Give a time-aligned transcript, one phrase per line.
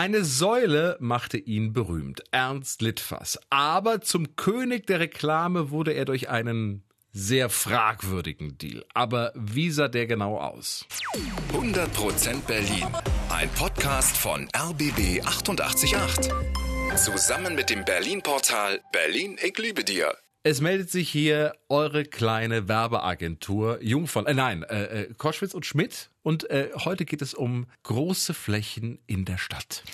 [0.00, 3.38] Eine Säule machte ihn berühmt, Ernst Littfass.
[3.50, 8.82] Aber zum König der Reklame wurde er durch einen sehr fragwürdigen Deal.
[8.94, 10.86] Aber wie sah der genau aus?
[11.52, 12.86] 100% Berlin.
[13.28, 15.94] Ein Podcast von RBB 888.
[16.96, 20.16] Zusammen mit dem Berlin-Portal Berlin, ich liebe dir.
[20.42, 26.08] Es meldet sich hier eure kleine Werbeagentur Jungfern, äh, nein, äh, äh, Koschwitz und Schmidt.
[26.22, 29.84] Und äh, heute geht es um große Flächen in der Stadt.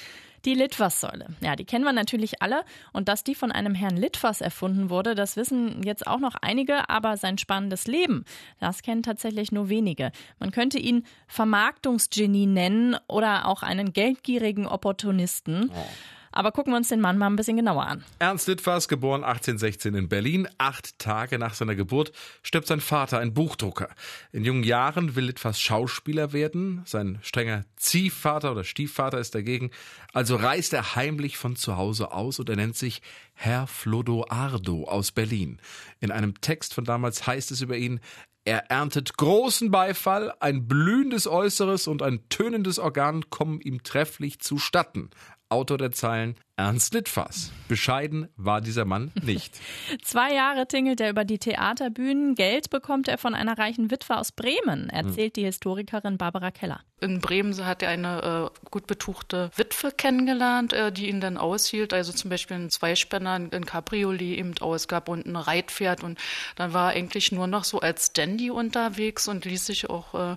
[0.45, 1.31] Die Litfaßsäule.
[1.41, 2.63] Ja, die kennen wir natürlich alle.
[2.93, 6.89] Und dass die von einem Herrn Litfaß erfunden wurde, das wissen jetzt auch noch einige.
[6.89, 8.25] Aber sein spannendes Leben,
[8.61, 10.13] das kennen tatsächlich nur wenige.
[10.39, 15.73] Man könnte ihn Vermarktungsgenie nennen oder auch einen geldgierigen Opportunisten.
[15.75, 15.87] Oh.
[16.37, 18.05] Aber gucken wir uns den Mann mal ein bisschen genauer an.
[18.19, 20.47] Ernst Litwas, geboren 1816 in Berlin.
[20.59, 22.13] Acht Tage nach seiner Geburt
[22.43, 23.89] stirbt sein Vater, ein Buchdrucker.
[24.33, 26.83] In jungen Jahren will Litwas Schauspieler werden.
[26.85, 29.71] Sein strenger Ziehvater oder Stiefvater ist dagegen.
[30.13, 33.01] Also reist er heimlich von zu Hause aus und er nennt sich
[33.33, 35.59] Herr Flodoardo aus Berlin.
[36.01, 37.99] In einem Text von damals heißt es über ihn,
[38.47, 45.11] er erntet großen Beifall, ein blühendes Äußeres und ein tönendes Organ kommen ihm trefflich zustatten.
[45.49, 47.53] Autor der Zeilen Ernst Littfass.
[47.69, 49.61] Bescheiden war dieser Mann nicht.
[50.03, 52.35] Zwei Jahre tingelt er über die Theaterbühnen.
[52.35, 55.43] Geld bekommt er von einer reichen Witwe aus Bremen, erzählt hm.
[55.43, 56.81] die Historikerin Barbara Keller.
[56.99, 61.93] In Bremen hat er eine äh, gut betuchte Witwe kennengelernt, äh, die ihn dann aushielt.
[61.93, 66.03] Also zum Beispiel ein Zweispänner, ein Cabriolet eben ausgab und ein Reitpferd.
[66.03, 66.19] Und
[66.55, 70.37] dann war er eigentlich nur noch so als Dandy unterwegs und ließ sich auch äh,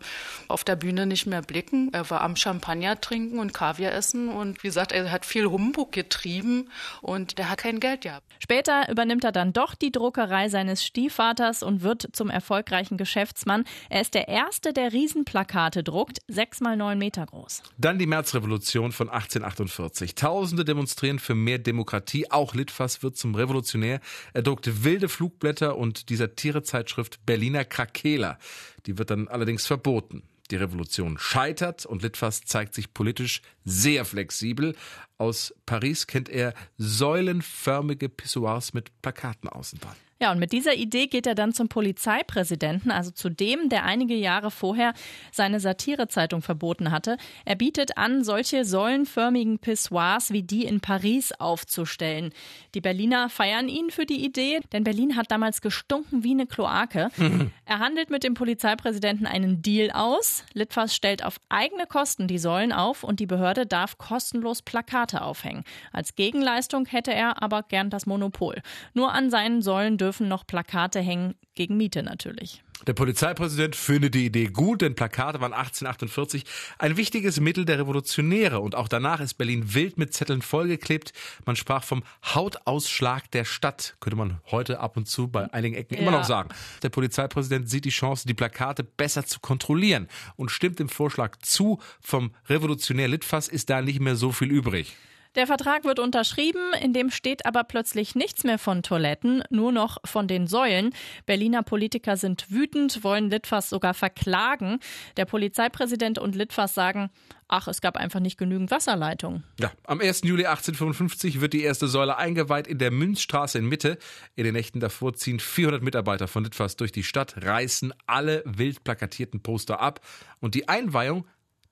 [0.50, 1.94] auf der Bühne nicht mehr blicken.
[1.94, 4.28] Er war am Champagner trinken und Kaviar essen.
[4.28, 6.70] Und wie gesagt, er hat viel Humbug getrieben
[7.02, 8.26] und der hat kein Geld gehabt.
[8.40, 13.66] Später übernimmt er dann doch die Druckerei seines Stiefvaters und wird zum erfolgreichen Geschäftsmann.
[13.90, 17.64] Er ist der Erste, der Riesenplakate druckt, sechs mal neun Meter groß.
[17.78, 20.16] Dann die Märzrevolution von 1848.
[20.16, 22.30] Tausende demonstrieren für mehr Demokratie.
[22.32, 24.00] Auch Litfaß wird zum Revolutionär.
[24.34, 28.38] Er druckt wilde Flugblätter und die Satirezeitschrift Berliner Krakela.
[28.86, 30.24] Die wird dann allerdings verboten.
[30.52, 34.76] Die Revolution scheitert und Litfaß zeigt sich politisch sehr flexibel.
[35.18, 39.96] Aus Paris kennt er säulenförmige Pissoirs mit Plakaten außen dran.
[40.22, 44.16] Ja, und mit dieser Idee geht er dann zum Polizeipräsidenten, also zu dem, der einige
[44.16, 44.94] Jahre vorher
[45.32, 47.16] seine Satirezeitung verboten hatte.
[47.46, 52.34] Er bietet an, solche säulenförmigen Pissoirs wie die in Paris aufzustellen.
[52.76, 57.12] Die Berliner feiern ihn für die Idee, denn Berlin hat damals gestunken wie eine Kloake.
[57.66, 60.44] er handelt mit dem Polizeipräsidenten einen Deal aus.
[60.54, 65.64] Litfaß stellt auf eigene Kosten die Säulen auf und die Behörde darf kostenlos Plakate aufhängen.
[65.94, 68.62] Als Gegenleistung hätte er aber gern das Monopol.
[68.94, 72.64] Nur an seinen Säulen dürfen dürfen noch Plakate hängen, gegen Miete natürlich.
[72.88, 76.46] Der Polizeipräsident findet die Idee gut, denn Plakate waren 1848
[76.80, 81.14] ein wichtiges Mittel der Revolutionäre und auch danach ist Berlin wild mit Zetteln vollgeklebt.
[81.46, 85.94] Man sprach vom Hautausschlag der Stadt, könnte man heute ab und zu bei einigen Ecken
[85.94, 86.02] ja.
[86.02, 86.50] immer noch sagen.
[86.82, 91.80] Der Polizeipräsident sieht die Chance, die Plakate besser zu kontrollieren und stimmt dem Vorschlag zu.
[92.02, 94.96] Vom Revolutionär Litfass ist da nicht mehr so viel übrig.
[95.36, 99.98] Der Vertrag wird unterschrieben, in dem steht aber plötzlich nichts mehr von Toiletten, nur noch
[100.04, 100.92] von den Säulen.
[101.28, 104.80] Berliner Politiker sind wütend, wollen Litfaß sogar verklagen.
[105.18, 107.12] Der Polizeipräsident und Litfaß sagen,
[107.48, 109.44] ach, es gab einfach nicht genügend Wasserleitungen.
[109.60, 110.22] Ja, am 1.
[110.24, 114.00] Juli 1855 wird die erste Säule eingeweiht in der Münzstraße in Mitte.
[114.36, 118.84] In den Nächten davor ziehen 400 Mitarbeiter von Litfaß durch die Stadt, reißen alle wild
[118.84, 120.02] plakatierten Poster ab
[120.40, 121.28] und die Einweihung,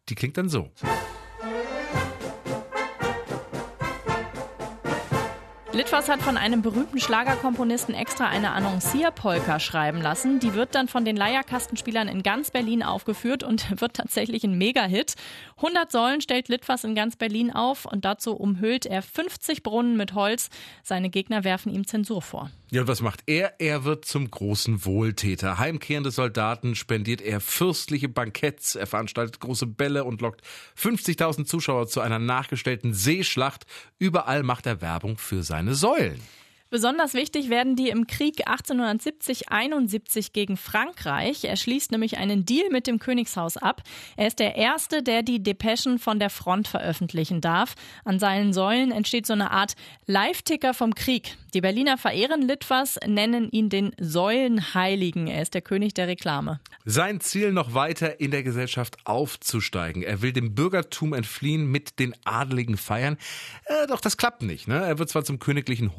[0.10, 0.72] die klingt dann so.
[5.78, 10.40] Litwas hat von einem berühmten Schlagerkomponisten extra eine Annoncierpolka schreiben lassen.
[10.40, 15.14] Die wird dann von den Leierkastenspielern in ganz Berlin aufgeführt und wird tatsächlich ein Mega-Hit.
[15.58, 20.16] 100 Säulen stellt Litwas in ganz Berlin auf und dazu umhüllt er 50 Brunnen mit
[20.16, 20.50] Holz.
[20.82, 22.50] Seine Gegner werfen ihm Zensur vor.
[22.70, 23.62] Ja, und was macht er?
[23.62, 25.58] Er wird zum großen Wohltäter.
[25.58, 30.42] Heimkehrende Soldaten spendiert er fürstliche Banketts, er veranstaltet große Bälle und lockt
[30.78, 33.66] 50.000 Zuschauer zu einer nachgestellten Seeschlacht.
[34.00, 36.20] Überall macht er Werbung für seine Säulen.
[36.70, 41.46] Besonders wichtig werden die im Krieg 1870-71 gegen Frankreich.
[41.46, 43.84] Er schließt nämlich einen Deal mit dem Königshaus ab.
[44.18, 47.76] Er ist der Erste, der die Depeschen von der Front veröffentlichen darf.
[48.04, 49.76] An seinen Säulen entsteht so eine Art
[50.08, 51.38] Live-Ticker vom Krieg.
[51.54, 55.28] Die Berliner verehren Litwas, nennen ihn den Säulenheiligen.
[55.28, 56.60] Er ist der König der Reklame.
[56.84, 60.04] Sein Ziel noch weiter in der Gesellschaft aufzusteigen.
[60.04, 63.18] Er will dem Bürgertum entfliehen, mit den Adeligen feiern.
[63.66, 64.68] Äh, doch das klappt nicht.
[64.68, 64.76] Ne?
[64.76, 65.96] Er wird zwar zum königlichen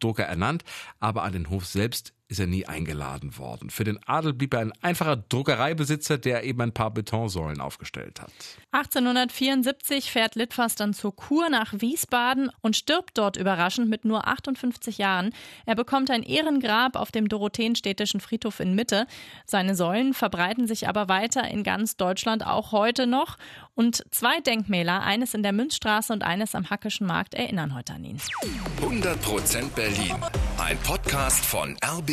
[0.00, 0.64] Hofbuchdrucker ernannt,
[0.98, 3.70] aber an den Hof selbst ist er nie eingeladen worden.
[3.70, 8.30] Für den Adel blieb er ein einfacher Druckereibesitzer, der eben ein paar Betonsäulen aufgestellt hat.
[8.70, 14.98] 1874 fährt Litfas dann zur Kur nach Wiesbaden und stirbt dort überraschend mit nur 58
[14.98, 15.34] Jahren.
[15.66, 19.08] Er bekommt ein Ehrengrab auf dem Dorotheenstädtischen Friedhof in Mitte.
[19.44, 23.38] Seine Säulen verbreiten sich aber weiter in ganz Deutschland auch heute noch.
[23.74, 28.04] Und zwei Denkmäler, eines in der Münzstraße und eines am Hackischen Markt, erinnern heute an
[28.04, 28.18] ihn.
[28.80, 30.14] 100% Berlin.
[30.58, 31.76] Ein Podcast von